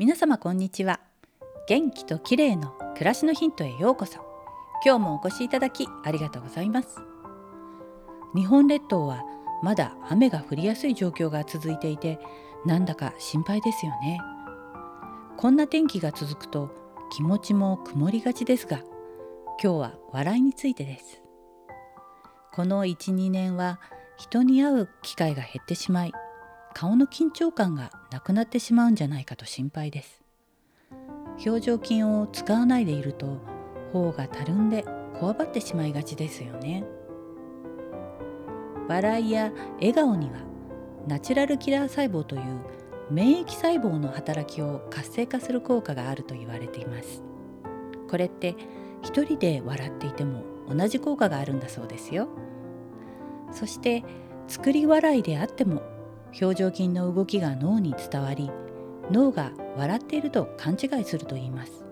[0.00, 0.98] 皆様こんにちは。
[1.68, 4.14] 元気と綺麗の暮らしのヒントへようこそ。
[4.82, 6.96] 今日もお越しいただきありがとうございます。
[8.34, 9.22] 日本列島は
[9.62, 12.18] まだ雨が降りやすい状況が続いていて
[12.64, 14.18] なんだか心配ですよね。
[15.36, 16.70] こんな天気が続くと
[17.12, 18.78] 気持ちも曇りがちですが
[19.62, 21.20] 今日は笑いについてです。
[22.54, 23.80] この12年は
[24.16, 26.12] 人に会う機会が減ってしまい
[26.74, 30.22] 顔の緊張感がなくなってしまうんじゃないかと心配です。
[31.44, 33.38] 表情筋を使わないでいると
[33.92, 34.84] 頬がたるんで
[35.18, 36.84] こわばってしまいがちですよね。
[38.88, 40.38] 笑いや笑顔には
[41.06, 42.42] ナチュラルキラー細胞という
[43.10, 47.22] 免疫細胞の働きを活性化する効果があると言われています。
[48.08, 48.56] これって
[49.02, 52.28] 一人で笑っていても同じ効果があるんだそうですよ。
[53.52, 54.04] そして
[54.46, 55.82] 作り笑いであっても
[56.38, 58.50] 表情筋の動きが脳に伝わり
[59.10, 61.84] 脳が笑っていると勘違いすると言います。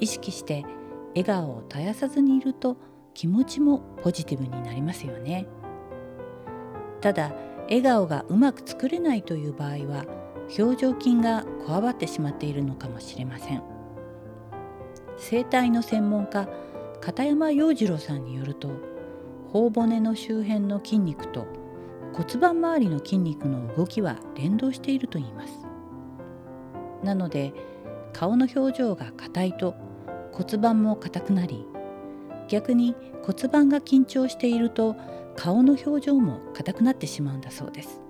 [0.00, 0.64] 意識して
[1.10, 2.76] 笑顔を絶やさずにいると
[3.14, 5.46] 気持ちもポジティブになりますよね。
[7.00, 7.32] ただ
[7.64, 10.04] 笑顔がうまく作れないという場合は
[10.58, 13.62] 表情筋がこわばってしまっているのかもしれません。
[15.16, 16.48] 整体の専門家
[17.00, 18.70] 片山洋次郎さんによると
[19.52, 21.46] 頬骨の周辺の筋肉と
[22.12, 25.66] 骨盤周りの筋肉の動きは連動していると言います。
[27.02, 27.52] なので
[28.12, 29.74] 顔の表情が硬いと
[30.32, 31.64] 骨盤も硬くなり
[32.48, 34.96] 逆に骨盤が緊張していると
[35.36, 38.00] 顔の表情も硬くなってしまうんだそうです。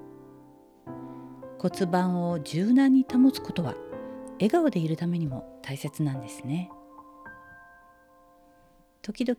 [1.58, 3.74] 骨盤を柔軟に保つことは
[4.34, 6.70] 笑顔でいるためにも大切なんですね。
[9.02, 9.38] 時々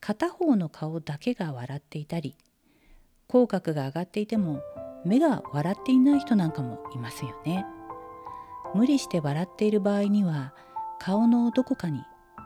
[0.00, 2.36] 片方の顔だけが笑っていたり
[3.30, 4.60] 口角が上がっていても
[5.04, 7.64] 目が笑っていない人なんかもいますよね。
[8.74, 10.52] 無理して笑っている場合には
[10.98, 12.02] 顔のどこかに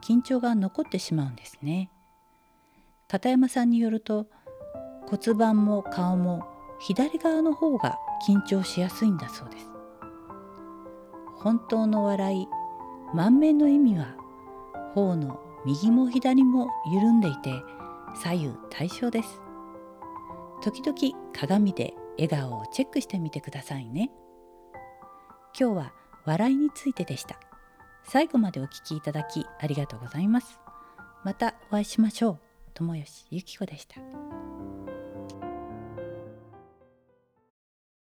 [0.06, 1.90] 緊張が残ってしまうんですね。
[3.08, 4.26] 片山さんによると
[5.06, 6.44] 骨盤も顔も
[6.78, 7.96] 左側の方が
[8.28, 9.66] 緊張しやすいんだそうです。
[11.36, 12.48] 本当の笑い
[13.14, 14.14] 満面の意味は
[14.94, 17.62] 頬の右も左も緩んでいて
[18.14, 19.43] 左右対称です。
[20.64, 24.10] 時々鏡で笑顔をチェックしてみてくださいね。
[25.58, 25.92] 今日は
[26.24, 27.38] 笑いについてでした。
[28.02, 30.58] 最後までお聞きいただきありがとうございます。
[31.22, 32.38] またお会いしましょう。
[32.72, 33.96] 友吉ゆき子でした。